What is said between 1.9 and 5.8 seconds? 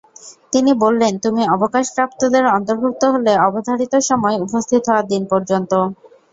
প্রাপ্তদের অন্তর্ভুক্ত হলে অবধারিত সময় উপস্থিত হওয়ার দিন পর্যন্ত।